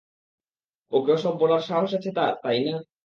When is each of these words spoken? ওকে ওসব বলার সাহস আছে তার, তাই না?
ওকে 0.91 1.11
ওসব 1.13 1.33
বলার 1.41 1.61
সাহস 1.69 1.91
আছে 1.97 2.09
তার, 2.17 2.33
তাই 2.43 2.59
না? 2.65 2.75